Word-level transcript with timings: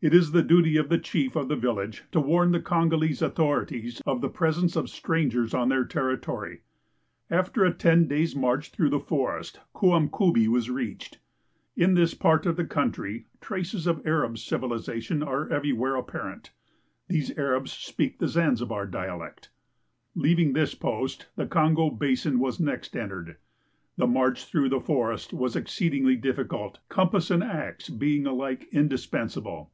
It 0.00 0.14
is 0.14 0.30
the 0.30 0.44
duty 0.44 0.76
of 0.76 0.90
the 0.90 0.98
chief 0.98 1.34
of 1.34 1.48
the 1.48 1.56
vil 1.56 1.74
lage 1.74 2.04
to 2.12 2.20
warn 2.20 2.52
the 2.52 2.60
Kongolese 2.60 3.20
authorities 3.20 4.00
of 4.06 4.20
the 4.20 4.28
presence 4.28 4.76
of 4.76 4.88
strangers 4.88 5.52
on 5.52 5.70
their 5.70 5.84
territory. 5.84 6.60
After 7.28 7.64
a 7.64 7.72
ten 7.74 8.06
days' 8.06 8.36
march 8.36 8.70
through 8.70 8.90
the 8.90 9.00
forest 9.00 9.58
Kuamkubi 9.74 10.46
was 10.46 10.70
reached. 10.70 11.18
In 11.76 11.94
this 11.94 12.14
part 12.14 12.46
of 12.46 12.54
the 12.54 12.64
country 12.64 13.26
traces 13.40 13.88
of 13.88 14.06
Arab 14.06 14.38
civilization 14.38 15.20
are 15.20 15.50
everywhere 15.50 15.96
apparent; 15.96 16.52
these 17.08 17.36
Arabs 17.36 17.72
speak 17.72 18.20
the 18.20 18.28
Zanzibar 18.28 18.86
dialect. 18.86 19.50
Leaving 20.14 20.52
this 20.52 20.76
post, 20.76 21.26
the 21.34 21.44
Kongo 21.44 21.90
basin 21.90 22.38
was 22.38 22.60
next 22.60 22.94
entered. 22.94 23.36
The 23.96 24.06
march 24.06 24.44
through 24.44 24.68
the 24.68 24.78
forest 24.80 25.32
was 25.32 25.56
exceedingly 25.56 26.14
difficult, 26.14 26.78
compass 26.88 27.32
and 27.32 27.42
ax 27.42 27.88
being 27.88 28.26
alike 28.26 28.68
indispensable. 28.70 29.72